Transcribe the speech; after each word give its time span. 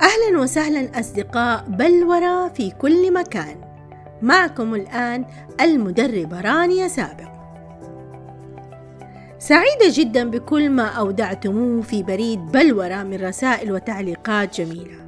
أهلا 0.00 0.40
وسهلا 0.40 1.00
أصدقاء 1.00 1.64
بلورة 1.68 2.48
في 2.48 2.70
كل 2.70 3.14
مكان. 3.14 3.56
معكم 4.22 4.74
الآن 4.74 5.24
المدربة 5.60 6.40
رانيا 6.40 6.88
سابق. 6.88 7.30
سعيدة 9.38 9.88
جدا 9.88 10.30
بكل 10.30 10.70
ما 10.70 10.86
أودعتموه 10.86 11.82
في 11.82 12.02
بريد 12.02 12.38
بلورة 12.38 13.02
من 13.02 13.14
رسائل 13.14 13.72
وتعليقات 13.72 14.60
جميلة 14.60 15.00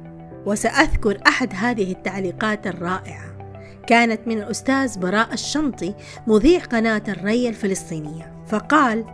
وسأذكر 0.45 1.19
أحد 1.27 1.53
هذه 1.55 1.91
التعليقات 1.91 2.67
الرائعة. 2.67 3.33
كانت 3.87 4.27
من 4.27 4.37
الأستاذ 4.37 4.99
براء 4.99 5.33
الشنطي 5.33 5.93
مذيع 6.27 6.59
قناة 6.59 7.03
الري 7.07 7.49
الفلسطينية 7.49 8.43
فقال 8.47 9.05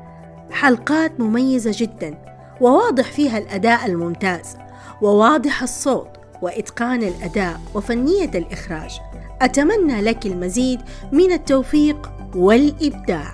حلقات 0.52 1.20
مميزة 1.20 1.71
جدا 1.74 2.18
وواضح 2.61 3.11
فيها 3.11 3.38
الأداء 3.38 3.86
الممتاز 3.86 4.57
وواضح 5.02 5.64
الصوت 5.64 6.10
وإتقان 6.42 7.04
الأداء 7.04 7.60
وفنية 7.76 8.32
الإخراج. 8.36 9.00
أتمنى 9.42 10.02
لك 10.02 10.25
المزيد 10.25 10.82
من 11.12 11.32
التوفيق 11.32 12.12
والإبداع. 12.36 13.34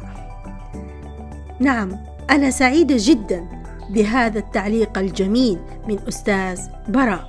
نعم 1.60 1.98
أنا 2.30 2.50
سعيدة 2.50 2.96
جدا 3.00 3.48
بهذا 3.90 4.40
التعليق 4.40 4.98
الجميل 4.98 5.60
من 5.88 6.00
أستاذ 6.08 6.62
براء. 6.88 7.28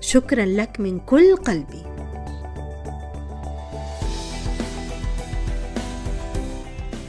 شكرا 0.00 0.44
لك 0.44 0.80
من 0.80 1.00
كل 1.00 1.36
قلبي. 1.36 1.82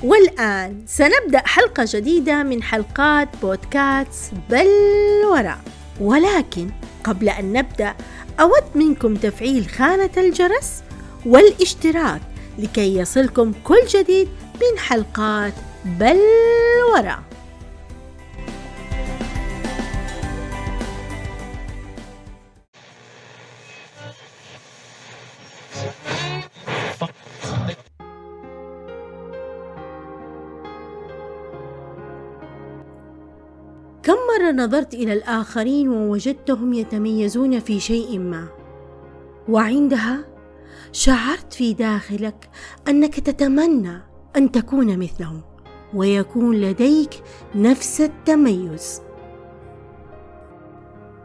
والآن 0.03 0.83
سنبدأ 0.87 1.41
حلقة 1.45 1.85
جديدة 1.87 2.43
من 2.43 2.63
حلقات 2.63 3.29
بودكاست 3.41 4.33
بالوراء 4.49 5.59
ولكن 5.99 6.69
قبل 7.03 7.29
أن 7.29 7.53
نبدأ 7.53 7.95
أود 8.39 8.63
منكم 8.75 9.15
تفعيل 9.15 9.67
خانة 9.69 10.09
الجرس 10.17 10.83
والاشتراك 11.25 12.21
لكي 12.57 12.97
يصلكم 12.97 13.53
كل 13.63 13.79
جديد 13.89 14.27
من 14.55 14.79
حلقات 14.79 15.53
بالوراء 15.85 17.19
كم 34.03 34.13
مرة 34.13 34.51
نظرت 34.51 34.93
إلى 34.93 35.13
الآخرين 35.13 35.89
ووجدتهم 35.89 36.73
يتميزون 36.73 37.59
في 37.59 37.79
شيء 37.79 38.19
ما 38.19 38.47
وعندها 39.49 40.25
شعرت 40.91 41.53
في 41.53 41.73
داخلك 41.73 42.49
أنك 42.87 43.19
تتمنى 43.19 44.01
أن 44.37 44.51
تكون 44.51 44.99
مثلهم 44.99 45.41
ويكون 45.93 46.61
لديك 46.61 47.09
نفس 47.55 48.01
التميز 48.01 49.01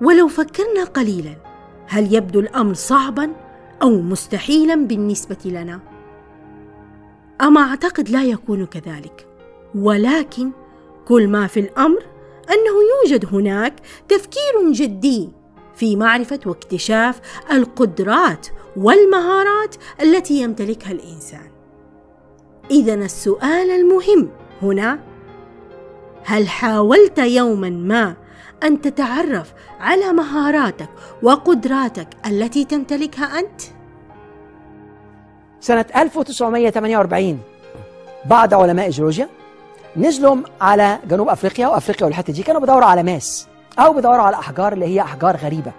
ولو 0.01 0.29
فكرنا 0.29 0.85
قليلا 0.85 1.37
هل 1.87 2.15
يبدو 2.15 2.41
الأمر 2.41 2.75
صعبا 2.75 3.31
أو 3.83 4.01
مستحيلا 4.01 4.75
بالنسبة 4.75 5.37
لنا؟ 5.45 5.81
أما 7.41 7.61
أعتقد 7.61 8.09
لا 8.09 8.25
يكون 8.25 8.67
كذلك 8.67 9.27
ولكن 9.75 10.51
كل 11.05 11.29
ما 11.29 11.47
في 11.47 11.61
الأمر 11.61 12.14
أنه 12.51 12.75
يوجد 12.95 13.35
هناك 13.35 13.75
تفكير 14.09 14.73
جدي 14.73 15.31
في 15.77 15.97
معرفة 15.97 16.41
واكتشاف 16.47 17.21
القدرات 17.53 18.47
والمهارات 18.77 19.75
التي 20.03 20.35
يمتلكها 20.35 20.93
الإنسان. 20.93 21.51
اذا 22.71 22.95
السؤال 22.95 23.71
المهم 23.71 24.31
هنا 24.63 24.99
هل 26.25 26.49
حاولت 26.49 27.19
يوما 27.19 27.71
ما 27.71 28.17
أن 28.63 28.81
تتعرف 28.81 29.55
على 29.81 30.13
مهاراتك 30.13 30.89
وقدراتك 31.23 32.09
التي 32.27 32.65
تمتلكها 32.65 33.39
أنت؟ 33.39 33.61
سنة 35.61 35.87
1948 35.97 37.41
بعض 38.27 38.55
علماء 38.55 38.91
جيولوجيا 38.91 39.29
نزلوا 39.97 40.37
على 40.61 40.99
جنوب 41.09 41.29
أفريقيا 41.29 41.69
وأفريقيا 41.69 42.07
والحته 42.07 42.33
دي 42.33 42.43
كانوا 42.43 42.61
بيدوروا 42.61 42.85
على 42.85 43.03
ماس 43.03 43.47
أو 43.79 43.93
بيدوروا 43.93 44.23
على 44.23 44.37
أحجار 44.37 44.73
اللي 44.73 44.87
هي 44.87 45.01
أحجار 45.01 45.37
غريبة. 45.37 45.73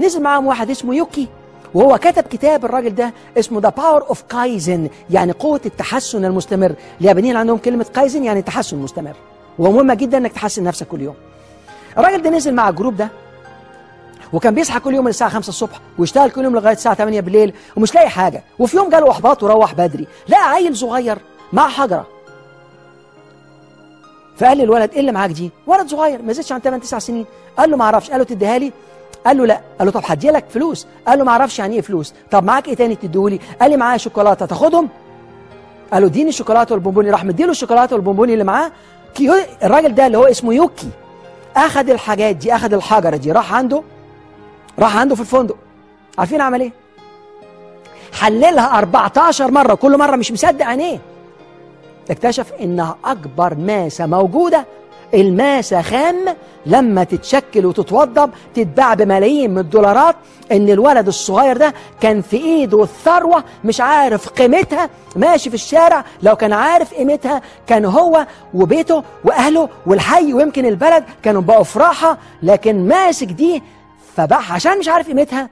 نزل 0.00 0.22
معاهم 0.22 0.46
واحد 0.46 0.70
اسمه 0.70 0.94
يوكي 0.94 1.28
وهو 1.74 1.98
كتب 1.98 2.22
كتاب 2.22 2.64
الراجل 2.64 2.94
ده 2.94 3.12
اسمه 3.38 3.60
the 3.60 3.68
power 3.68 4.02
of 4.08 4.22
Kaizen 4.22 4.88
يعني 5.10 5.32
قوة 5.32 5.60
التحسن 5.66 6.24
المستمر. 6.24 6.74
اليابانيين 7.00 7.36
عندهم 7.36 7.58
كلمة 7.58 7.86
كايزن 7.94 8.24
يعني 8.24 8.42
تحسن 8.42 8.76
مستمر 8.76 9.14
ومهمه 9.58 9.94
جدا 9.94 10.18
إنك 10.18 10.32
تحسن 10.32 10.64
نفسك 10.64 10.86
كل 10.88 11.00
يوم. 11.00 11.14
الراجل 11.98 12.22
ده 12.22 12.30
نزل 12.30 12.54
مع 12.54 12.68
ال 12.68 12.73
group 12.73 12.96
ده 12.96 13.08
وكان 14.32 14.54
بيصحى 14.54 14.80
كل 14.80 14.94
يوم 14.94 15.04
من 15.04 15.10
الساعة 15.10 15.30
5 15.30 15.48
الصبح 15.48 15.80
ويشتغل 15.98 16.30
كل 16.30 16.44
يوم 16.44 16.54
لغاية 16.54 16.74
الساعة 16.74 16.94
8 16.94 17.20
بالليل 17.20 17.52
ومش 17.76 17.94
لاقي 17.94 18.08
حاجة. 18.08 18.42
وفي 18.58 18.76
يوم 18.76 18.90
جاله 18.90 19.10
إحباط 19.10 19.42
وروح 19.42 19.74
بدري 19.74 20.06
لقى 20.28 20.50
عيل 20.50 20.76
صغير 20.76 21.18
مع 21.52 21.68
حجرة. 21.68 22.06
فقال 24.40 24.58
للولد 24.58 24.90
إيه 24.92 25.00
اللي 25.00 25.12
معاك 25.12 25.30
دي؟ 25.30 25.50
ولد 25.66 25.88
صغير 25.88 26.22
ما 26.22 26.32
زادش 26.32 26.52
عن 26.52 26.60
8 26.60 26.82
9 26.82 27.00
سنين. 27.00 27.26
قال 27.58 27.70
له 27.70 27.76
ما 27.76 27.84
أعرفش. 27.84 28.10
قال 28.10 28.18
له 28.18 28.24
تديها 28.24 28.58
لي؟ 28.58 28.72
قال 29.26 29.38
له 29.38 29.46
لا. 29.46 29.60
قال 29.78 29.86
له 29.86 29.92
طب 29.92 30.02
هدي 30.06 30.30
لك 30.30 30.44
فلوس؟ 30.50 30.86
قال 31.06 31.18
له 31.18 31.24
ما 31.24 31.30
أعرفش 31.30 31.58
يعني 31.58 31.74
إيه 31.74 31.80
فلوس. 31.80 32.14
طب 32.30 32.44
معاك 32.44 32.68
إيه 32.68 32.74
تاني 32.74 32.94
تديهولي 32.94 33.40
قال 33.60 33.70
لي 33.70 33.76
معايا 33.76 33.96
شوكولاتة 33.98 34.46
تاخدهم؟ 34.46 34.88
قال 35.92 36.02
له 36.02 36.08
اديني 36.08 36.28
الشوكولاتة 36.28 36.72
والبونبوني. 36.72 37.10
راح 37.10 37.24
مديله 37.24 37.50
الشوكولاتة 37.50 37.96
والبونبوني 37.96 38.32
اللي 38.32 38.44
معاه. 38.44 38.72
الراجل 39.62 39.94
ده 39.94 40.06
اللي 40.06 40.18
هو 40.18 40.24
اسمه 40.24 40.54
يوكي 40.54 40.88
اخذ 41.56 41.90
الحاجات 41.90 42.36
دي 42.36 42.54
اخذ 42.54 42.72
الحجرة 42.74 43.16
دي 43.16 43.32
راح 43.32 43.54
عنده 43.54 43.82
راح 44.78 44.96
عنده 44.96 45.14
في 45.14 45.20
الفندق. 45.20 45.56
عارفين 46.18 46.40
عمل 46.40 46.60
إيه؟ 46.60 46.72
حللها 48.12 48.78
14 48.78 49.50
مرة 49.50 49.74
كل 49.74 49.98
مرة 49.98 50.16
مش 50.16 50.32
مصدق 50.32 50.66
عينيه. 50.66 50.98
اكتشف 52.10 52.52
إنها 52.60 52.96
أكبر 53.04 53.54
ماسة 53.54 54.06
موجودة. 54.06 54.66
الماسة 55.14 55.82
خام 55.82 56.16
لما 56.66 57.04
تتشكل 57.04 57.66
وتتوضب 57.66 58.30
تتباع 58.54 58.94
بملايين 58.94 59.50
من 59.50 59.58
الدولارات. 59.58 60.16
إن 60.52 60.68
الولد 60.70 61.06
الصغير 61.06 61.56
ده 61.56 61.74
كان 62.00 62.22
في 62.22 62.36
إيده 62.36 62.82
الثروة 62.82 63.44
مش 63.64 63.80
عارف 63.80 64.28
قيمتها. 64.28 64.90
ماشي 65.16 65.48
في 65.50 65.54
الشارع 65.54 66.04
لو 66.22 66.36
كان 66.36 66.52
عارف 66.52 66.94
قيمتها 66.94 67.42
كان 67.66 67.84
هو 67.84 68.26
وبيته 68.54 69.02
وأهله 69.24 69.68
والحي 69.86 70.32
ويمكن 70.34 70.66
البلد 70.66 71.04
كانوا 71.22 71.42
بقوا 71.42 71.64
في 71.64 71.78
راحة. 71.78 72.18
لكن 72.42 72.88
ماسك 72.88 73.26
دي 73.26 73.62
فباعها 74.16 74.54
عشان 74.54 74.78
مش 74.78 74.88
عارف 74.88 75.06
قيمتها 75.06 75.50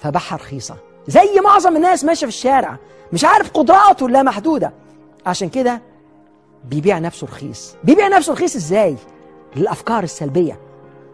فباعها 0.00 0.36
رخيصة. 0.36 0.76
زي 1.08 1.40
معظم 1.44 1.76
الناس 1.76 2.04
ماشية 2.04 2.26
في 2.26 2.32
الشارع 2.32 2.76
مش 3.12 3.24
عارف 3.24 3.50
قدراته 3.50 4.08
لا 4.08 4.22
محدوده 4.22 4.72
عشان 5.26 5.48
كده 5.48 5.82
بيبيع 6.64 6.98
نفسه 6.98 7.26
رخيص. 7.26 7.76
بيبيع 7.84 8.08
نفسه 8.08 8.32
رخيص 8.32 8.56
إزاي؟ 8.56 8.96
للأفكار 9.56 10.02
السلبية 10.04 10.60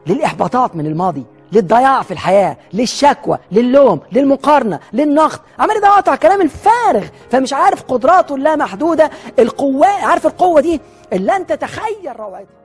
للإحباطات 0.07 0.77
من 0.77 0.87
الماضي 0.87 1.25
للضياع 1.53 2.03
في 2.03 2.11
الحياة 2.11 2.57
للشكوى 2.73 3.39
للوم 3.53 4.01
للمقارنة 4.13 4.81
للنقد. 4.93 5.41
عمال 5.59 5.77
يدور 5.77 5.91
على 5.91 6.15
الكلام 6.15 6.41
الفارغ 6.41 7.05
فمش 7.31 7.53
عارف 7.53 7.83
قدراته 7.83 8.35
اللامحدوده 8.35 9.11
القوة 9.39 9.87
عارف 9.87 10.27
القوة 10.27 10.61
دي؟ 10.61 10.81
اللي 11.13 11.37
أنت 11.37 11.53
تتخيل 11.53 12.21
روعتها 12.21 12.63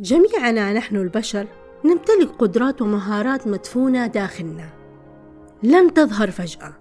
جميعنا 0.00 0.72
نحن 0.72 0.96
البشر 0.96 1.46
نمتلك 1.84 2.30
قدرات 2.38 2.82
ومهارات 2.82 3.46
مدفونة 3.46 4.06
داخلنا. 4.06 4.68
لن 5.62 5.94
تظهر 5.94 6.30
فجأة 6.30 6.72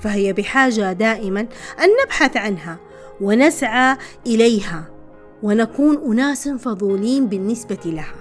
فهي 0.00 0.32
بحاجة 0.32 0.92
دائما 0.92 1.40
أن 1.80 1.88
نبحث 2.04 2.36
عنها 2.36 2.78
ونسعى 3.20 3.96
إليها 4.26 4.84
ونكون 5.42 6.12
أناس 6.12 6.48
فضولين 6.48 7.26
بالنسبة 7.26 7.78
لها. 7.84 8.14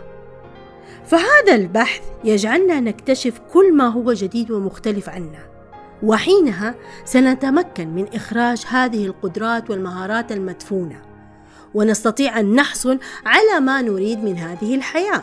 فهذا 1.06 1.56
البحث 1.56 2.02
يجعلنا 2.24 2.80
نكتشف 2.80 3.40
كل 3.54 3.74
ما 3.74 3.88
هو 3.88 4.14
جديد 4.14 4.52
ومختلف 4.52 5.10
عنا 5.10 5.56
وحينها 6.04 6.76
سنتمكن 7.06 7.88
من 7.88 8.08
إخراج 8.14 8.66
هذه 8.70 9.06
القدرات 9.06 9.70
والمهارات 9.70 10.32
المدفونة 10.32 11.02
ونستطيع 11.74 12.40
أن 12.40 12.56
نحصل 12.56 13.00
على 13.26 13.60
ما 13.60 13.82
نريد 13.82 14.24
من 14.24 14.38
هذه 14.38 14.76
الحياة. 14.76 15.22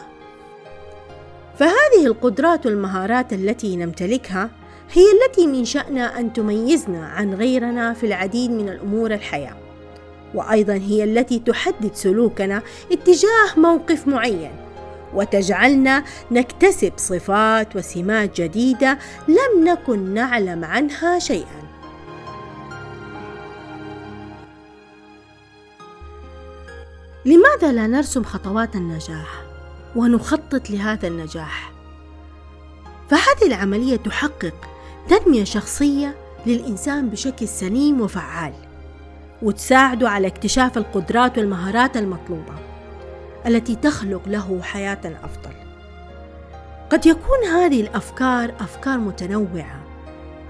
فهذه 1.63 2.07
القدرات 2.07 2.67
والمهارات 2.67 3.33
التي 3.33 3.77
نمتلكها 3.77 4.51
هي 4.93 5.03
التي 5.13 5.47
من 5.47 5.65
شأنها 5.65 6.21
أن 6.21 6.33
تميزنا 6.33 7.07
عن 7.07 7.35
غيرنا 7.35 7.93
في 7.93 8.07
العديد 8.07 8.51
من 8.51 8.69
الأمور 8.69 9.15
الحياة. 9.15 9.57
وأيضا 10.35 10.73
هي 10.73 11.05
التي 11.05 11.39
تحدد 11.39 11.95
سلوكنا 11.95 12.63
اتجاه 12.93 13.57
موقف 13.57 14.09
معين 14.09 14.51
وتجعلنا 15.15 16.05
نكتسب 16.31 16.93
صفات 16.97 17.77
وسمات 17.77 18.41
جديدة 18.41 18.99
لم 19.29 19.65
نكن 19.65 20.15
نعلم 20.15 20.65
عنها 20.65 21.19
شيئا. 21.19 21.63
لماذا 27.25 27.73
لا 27.73 27.87
نرسم 27.87 28.25
خطوات 28.25 28.75
النجاح؟ 28.75 29.52
ونخطط 29.97 30.71
لهذا 30.71 31.09
النجاح. 31.09 31.73
فهذه 33.11 33.47
العملية 33.47 33.97
تحقق 33.97 34.55
تنمية 35.09 35.45
شخصية 35.45 36.15
للإنسان 36.47 37.09
بشكل 37.09 37.49
سليم 37.49 38.01
وفعال 38.01 38.53
وتساعده 39.43 40.11
على 40.11 40.27
اكتشاف 40.27 40.79
القدرات 40.79 41.39
والمهارات 41.39 41.97
المطلوبة 41.97 42.55
التي 43.47 43.77
تخلق 43.77 44.29
له 44.29 44.63
حياة 44.63 45.01
أفضل. 45.25 45.53
قد 46.91 47.07
يكون 47.07 47.45
هذه 47.53 47.81
الأفكار 47.81 48.55
أفكار 48.61 48.99
متنوعة 48.99 49.83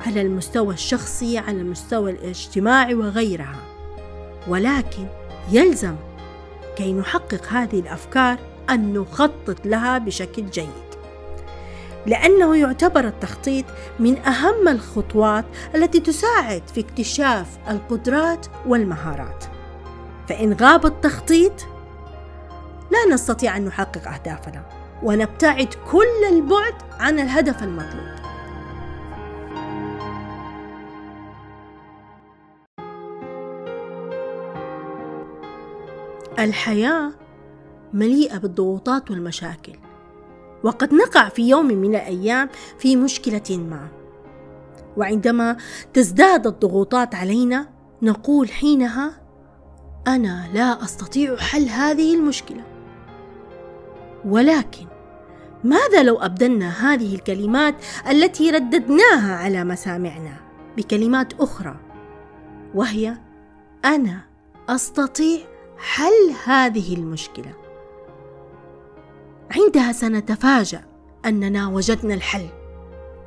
على 0.06 0.22
المستوى 0.22 0.74
الشخصي 0.74 1.38
على 1.38 1.60
المستوى 1.60 2.10
الاجتماعي 2.10 2.94
وغيرها 2.94 3.56
ولكن 4.48 5.06
يلزم 5.52 5.96
كي 6.76 6.92
نحقق 6.92 7.46
هذه 7.48 7.80
الأفكار 7.80 8.38
أن 8.72 8.94
نخطط 8.94 9.66
لها 9.66 9.98
بشكل 9.98 10.50
جيد. 10.50 10.92
لأنه 12.06 12.56
يعتبر 12.56 13.04
التخطيط 13.06 13.64
من 14.00 14.18
أهم 14.18 14.68
الخطوات 14.68 15.44
التي 15.74 16.00
تساعد 16.00 16.62
في 16.74 16.80
اكتشاف 16.80 17.46
القدرات 17.70 18.46
والمهارات. 18.66 19.44
فإن 20.28 20.52
غاب 20.52 20.86
التخطيط 20.86 21.52
لا 22.90 23.14
نستطيع 23.14 23.56
أن 23.56 23.64
نحقق 23.64 24.08
أهدافنا 24.08 24.62
ونبتعد 25.02 25.74
كل 25.92 26.24
البعد 26.30 26.74
عن 27.00 27.20
الهدف 27.20 27.62
المطلوب. 27.62 28.12
الحياة 36.38 37.21
مليئة 37.94 38.38
بالضغوطات 38.38 39.10
والمشاكل. 39.10 39.72
وقد 40.62 40.94
نقع 40.94 41.28
في 41.28 41.48
يوم 41.48 41.66
من 41.66 41.94
الأيام 41.94 42.48
في 42.78 42.96
مشكلة 42.96 43.58
ما. 43.58 43.88
وعندما 44.96 45.56
تزداد 45.92 46.46
الضغوطات 46.46 47.14
علينا 47.14 47.68
نقول 48.02 48.48
حينها 48.48 49.20
أنا 50.06 50.48
لا 50.54 50.84
أستطيع 50.84 51.36
حل 51.36 51.68
هذه 51.68 52.14
المشكلة. 52.14 52.64
ولكن 54.24 54.86
ماذا 55.64 56.02
لو 56.02 56.16
أبدلنا 56.16 56.92
هذه 56.92 57.14
الكلمات 57.14 57.74
التي 58.10 58.50
رددناها 58.50 59.36
على 59.36 59.64
مسامعنا 59.64 60.36
بكلمات 60.76 61.40
أخرى؟ 61.40 61.76
وهي 62.74 63.16
أنا 63.84 64.20
أستطيع 64.68 65.38
حل 65.78 66.34
هذه 66.44 66.94
المشكلة. 66.94 67.61
عندها 69.56 69.92
سنتفاجأ 69.92 70.84
أننا 71.26 71.68
وجدنا 71.68 72.14
الحل 72.14 72.48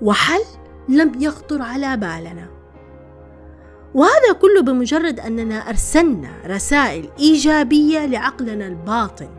وحل 0.01 0.41
لم 0.89 1.21
يخطر 1.21 1.61
على 1.61 1.97
بالنا. 1.97 2.47
وهذا 3.93 4.33
كله 4.41 4.61
بمجرد 4.61 5.19
أننا 5.19 5.69
أرسلنا 5.69 6.29
رسائل 6.45 7.09
إيجابية 7.19 8.05
لعقلنا 8.05 8.67
الباطن 8.67 9.29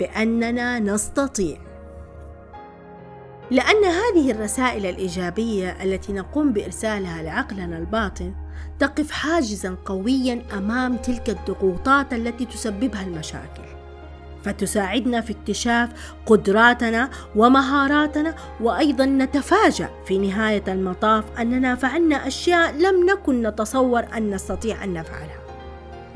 بأننا 0.00 0.78
نستطيع. 0.78 1.58
لأن 3.50 3.84
هذه 3.84 4.30
الرسائل 4.30 4.86
الإيجابية 4.86 5.82
التي 5.82 6.12
نقوم 6.12 6.52
بإرسالها 6.52 7.22
لعقلنا 7.22 7.78
الباطن 7.78 8.34
تقف 8.78 9.10
حاجزا 9.10 9.76
قويا 9.84 10.42
أمام 10.52 10.96
تلك 10.96 11.30
الضغوطات 11.30 12.12
التي 12.12 12.44
تسببها 12.44 13.02
المشاكل. 13.02 13.83
فتساعدنا 14.44 15.20
في 15.20 15.32
اكتشاف 15.32 15.88
قدراتنا 16.26 17.10
ومهاراتنا 17.36 18.34
وأيضا 18.60 19.06
نتفاجأ 19.06 19.90
في 20.06 20.18
نهاية 20.18 20.64
المطاف 20.68 21.24
أننا 21.40 21.74
فعلنا 21.74 22.26
أشياء 22.26 22.72
لم 22.72 23.06
نكن 23.10 23.42
نتصور 23.42 24.04
أن 24.16 24.30
نستطيع 24.30 24.84
أن 24.84 24.92
نفعلها. 24.92 25.38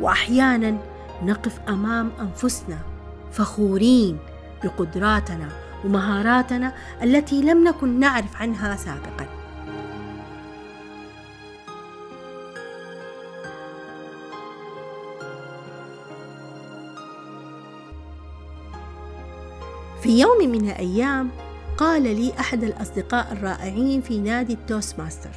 واحيانا 0.01 0.77
نقف 1.23 1.61
أمام 1.69 2.11
أنفسنا 2.21 2.79
فخورين 3.33 4.19
بقدراتنا 4.65 5.49
ومهاراتنا 5.85 6.73
التي 7.03 7.43
لم 7.43 7.69
نكن 7.69 8.01
نعرف 8.01 8.43
عنها 8.43 8.77
سابقا. 8.77 9.38
في 20.09 20.21
يوم 20.21 20.49
من 20.51 20.71
الأيام 20.71 21.29
قال 21.77 22.03
لي 22.03 22.33
أحد 22.41 22.65
الأصدقاء 22.65 23.33
الرائعين 23.33 24.01
في 24.01 24.19
نادي 24.19 24.53
ال 24.53 24.99
Toastmaster 24.99 25.31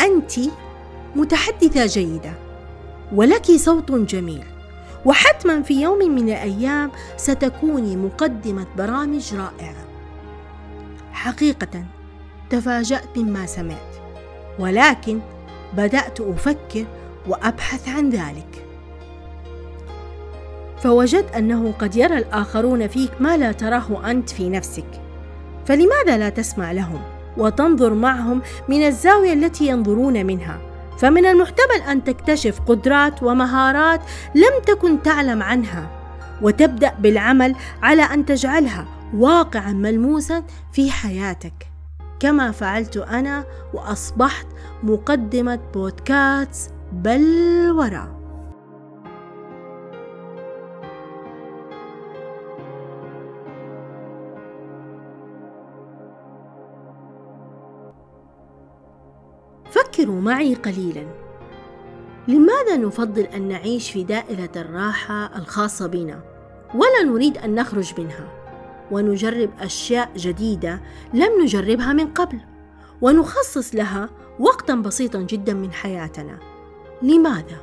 أنت 0.00 0.32
متحدثة 1.16 1.86
جيدة 1.86 2.32
ولك 3.12 3.50
صوت 3.50 3.92
جميل 3.92 4.44
وحتما 5.04 5.62
في 5.62 5.82
يوم 5.82 5.98
من 5.98 6.28
الأيام 6.28 6.90
ستكوني 7.16 7.96
مقدمة 7.96 8.66
برامج 8.78 9.34
رائعة. 9.34 9.84
حقيقة 11.12 11.84
تفاجأت 12.50 13.18
مما 13.18 13.46
سمعت 13.46 13.94
ولكن 14.58 15.20
بدأت 15.72 16.20
أفكر 16.20 16.84
وأبحث 17.28 17.88
عن 17.88 18.10
ذلك. 18.10 18.59
فوجدت 20.82 21.34
أنه 21.34 21.72
قد 21.78 21.96
يرى 21.96 22.18
الآخرون 22.18 22.88
فيك 22.88 23.10
ما 23.20 23.36
لا 23.36 23.52
تراه 23.52 24.10
أنت 24.10 24.30
في 24.30 24.48
نفسك. 24.48 24.86
فلماذا 25.66 26.18
لا 26.18 26.28
تسمع 26.28 26.72
لهم 26.72 27.02
وتنظر 27.36 27.94
معهم 27.94 28.42
من 28.68 28.86
الزاوية 28.86 29.32
التي 29.32 29.68
ينظرون 29.68 30.26
منها؟ 30.26 30.58
فمن 30.98 31.26
المحتمل 31.26 31.82
أن 31.88 32.04
تكتشف 32.04 32.60
قدرات 32.60 33.22
ومهارات 33.22 34.00
لم 34.34 34.62
تكن 34.66 35.02
تعلم 35.02 35.42
عنها 35.42 35.90
وتبدأ 36.42 36.94
بالعمل 36.98 37.56
على 37.82 38.02
أن 38.02 38.26
تجعلها 38.26 38.86
واقعا 39.14 39.72
ملموسا 39.72 40.42
في 40.72 40.90
حياتك. 40.90 41.66
كما 42.20 42.50
فعلت 42.50 42.96
أنا 42.96 43.44
وأصبحت 43.74 44.46
مقدمة 44.82 45.60
بودكاست 45.74 46.70
بل 46.92 47.24
وراء. 47.70 48.19
فكروا 60.00 60.20
معي 60.20 60.54
قليلا. 60.54 61.06
لماذا 62.28 62.76
نفضل 62.76 63.22
أن 63.22 63.48
نعيش 63.48 63.90
في 63.90 64.04
دائرة 64.04 64.50
الراحة 64.56 65.38
الخاصة 65.38 65.86
بنا؟ 65.86 66.20
ولا 66.74 67.02
نريد 67.02 67.38
أن 67.38 67.54
نخرج 67.54 68.00
منها. 68.00 68.28
ونجرب 68.90 69.50
أشياء 69.60 70.10
جديدة 70.16 70.80
لم 71.14 71.42
نجربها 71.42 71.92
من 71.92 72.06
قبل. 72.06 72.40
ونخصص 73.02 73.74
لها 73.74 74.10
وقتا 74.38 74.74
بسيطا 74.74 75.20
جدا 75.20 75.54
من 75.54 75.72
حياتنا. 75.72 76.38
لماذا؟ 77.02 77.60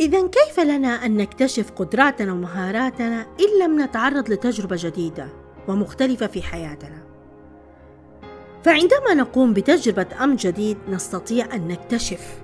اذا 0.00 0.26
كيف 0.26 0.60
لنا 0.60 1.06
أن 1.06 1.16
نكتشف 1.16 1.70
قدراتنا 1.70 2.32
ومهاراتنا 2.32 3.20
إن 3.20 3.64
لم 3.64 3.80
نتعرض 3.80 4.30
لتجربة 4.30 4.76
جديدة 4.78 5.28
ومختلفة 5.68 6.26
في 6.26 6.42
حياتنا؟ 6.42 7.03
فعندما 8.64 9.14
نقوم 9.14 9.52
بتجربة 9.52 10.06
أمر 10.20 10.36
جديد 10.36 10.76
نستطيع 10.88 11.54
أن 11.54 11.68
نكتشف 11.68 12.38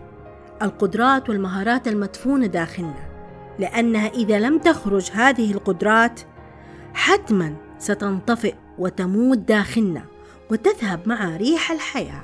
القدرات 0.62 1.28
والمهارات 1.28 1.88
المدفونة 1.88 2.46
داخلنا. 2.46 3.10
لأنها 3.58 4.08
إذا 4.08 4.38
لم 4.38 4.58
تخرج 4.58 5.10
هذه 5.12 5.52
القدرات 5.52 6.20
حتما 6.94 7.56
ستنطفئ 7.78 8.54
وتموت 8.78 9.38
داخلنا 9.38 10.04
وتذهب 10.50 11.08
مع 11.08 11.36
ريح 11.36 11.70
الحياة. 11.70 12.22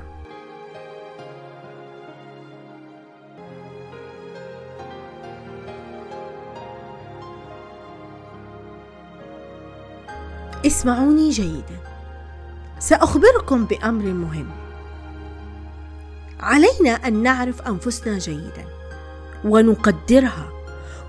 اسمعوني 10.67 11.31
جيدا. 11.31 11.96
سأخبركم 12.79 13.65
بأمر 13.65 14.05
مهم. 14.05 14.47
علينا 16.41 16.91
أن 16.91 17.23
نعرف 17.23 17.63
أنفسنا 17.63 18.19
جيدا 18.19 18.65
ونقدرها 19.45 20.49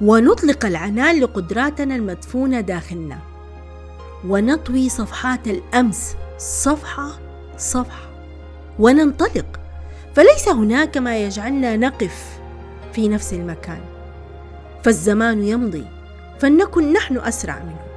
ونطلق 0.02 0.66
العنان 0.66 1.20
لقدراتنا 1.20 1.96
المدفونة 1.96 2.62
داخلنا 2.62 3.20
ونطوي 4.28 4.90
صفحات 4.90 5.48
الأمس 5.48 6.16
صفحة 6.38 7.10
صفحة 7.58 8.10
وننطلق. 8.80 9.46
فليس 10.16 10.50
هناك 10.50 10.98
ما 10.98 11.18
يجعلنا 11.18 11.78
نقف 11.78 12.40
في 12.94 13.08
نفس 13.08 13.34
المكان. 13.34 13.82
فالزمان 14.84 15.44
يمضي 15.44 15.86
فلنكن 16.40 16.94
نحن 16.94 17.18
أسرع 17.18 17.60
منه. 17.64 17.97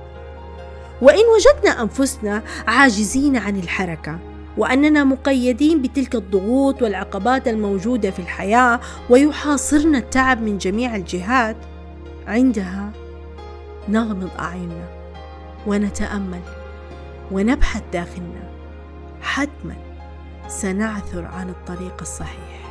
وإن 1.03 1.23
وجدنا 1.37 1.83
أنفسنا 1.83 2.43
عاجزين 2.69 3.37
عن 3.37 3.57
الحركة 3.57 4.19
وأننا 4.57 5.05
مقيدين 5.05 5.83
بتلك 5.83 6.15
الضغوط 6.15 6.83
والعقبات 6.83 7.49
الموجودة 7.49 8.11
في 8.11 8.19
الحياة 8.19 8.81
ويحاصرنا 9.11 9.99
التعب 9.99 10.43
من 10.43 10.59
جميع 10.59 10.97
الجهات 10.97 11.57
عندها 12.27 12.91
نغمض 13.89 14.31
أعيننا 14.39 14.89
ونتأمل 15.67 16.41
ونبحث 17.31 17.83
داخلنا 17.93 18.51
حتما 19.23 19.77
سنعثر 20.49 21.25
عن 21.25 21.49
الطريق 21.49 21.97
الصحيح. 22.01 22.70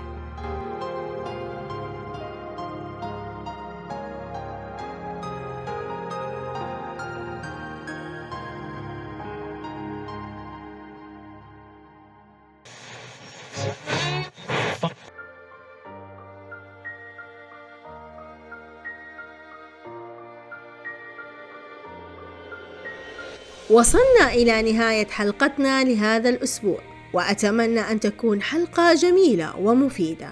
وصلنا 23.70 24.34
إلى 24.34 24.72
نهاية 24.72 25.08
حلقتنا 25.08 25.84
لهذا 25.84 26.30
الأسبوع 26.30 26.80
وأتمنى 27.14 27.80
أن 27.80 28.00
تكون 28.00 28.42
حلقة 28.42 28.94
جميلة 28.94 29.58
ومفيدة. 29.58 30.32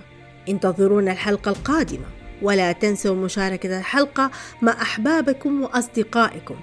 انتظرونا 0.50 1.12
الحلقة 1.12 1.50
القادمة 1.50 2.06
ولا 2.42 2.72
تنسوا 2.72 3.16
مشاركة 3.16 3.80
الحلقة 3.80 4.32
مع 4.62 4.82
أحبابكم 4.82 5.62
وأصدقائكم. 5.62 6.56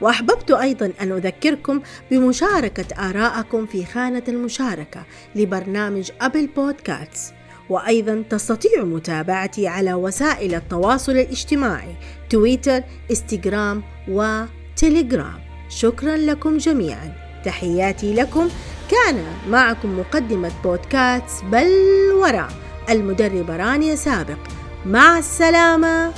وأحببت 0.00 0.50
أيضا 0.50 0.92
أن 1.00 1.12
أذكركم 1.12 1.82
بمشاركة 2.10 3.08
آرائكم 3.10 3.66
في 3.66 3.84
خانة 3.84 4.22
المشاركة 4.28 5.04
لبرنامج 5.34 6.10
أبل 6.20 6.46
بودكاست. 6.46 7.34
وأيضا 7.68 8.24
تستطيع 8.30 8.84
متابعتي 8.84 9.68
على 9.68 9.94
وسائل 9.94 10.54
التواصل 10.54 11.12
الاجتماعي 11.12 11.94
تويتر، 12.30 12.82
إنستغرام 13.10 13.82
وتليجرام. 14.08 15.51
شكرا 15.76 16.16
لكم 16.16 16.56
جميعا. 16.56 17.12
تحياتي 17.44 18.14
لكم. 18.14 18.48
كان 18.90 19.24
معكم 19.48 19.98
مقدمة 19.98 20.52
بودكاست 20.64 21.44
بل 21.44 21.68
وراء. 22.14 22.52
المدربة 22.90 23.56
رانيا 23.56 23.94
سابق. 23.94 24.38
مع 24.86 25.18
السلامة. 25.18 26.12